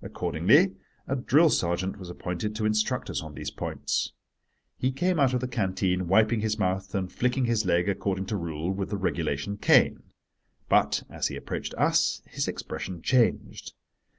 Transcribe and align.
Accordingly 0.00 0.76
a 1.06 1.14
drill 1.14 1.50
sergeant 1.50 1.98
was 1.98 2.08
appointed 2.08 2.56
to 2.56 2.64
instruct 2.64 3.10
us 3.10 3.20
on 3.20 3.34
these 3.34 3.50
points. 3.50 4.14
He 4.78 4.90
came 4.90 5.20
out 5.20 5.34
of 5.34 5.40
the 5.42 5.48
canteen, 5.48 6.08
wiping 6.08 6.40
his 6.40 6.58
mouth 6.58 6.94
and 6.94 7.12
flicking 7.12 7.44
his 7.44 7.66
leg, 7.66 7.86
according 7.86 8.24
to 8.28 8.36
rule, 8.38 8.70
with 8.72 8.88
the 8.88 8.96
regulation 8.96 9.58
cane. 9.58 10.02
But, 10.70 11.02
as 11.10 11.26
he 11.28 11.36
approached 11.36 11.74
us, 11.74 12.22
his 12.24 12.48
expression 12.48 13.02
changed. 13.02 13.74